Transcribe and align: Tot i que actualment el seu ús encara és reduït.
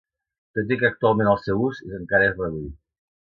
Tot 0.59 0.71
i 0.75 0.77
que 0.83 0.87
actualment 0.89 1.29
el 1.35 1.37
seu 1.43 1.61
ús 1.67 1.83
encara 1.99 2.29
és 2.31 2.35
reduït. 2.43 2.75